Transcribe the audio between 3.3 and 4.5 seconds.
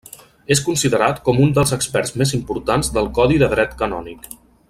de Dret Canònic.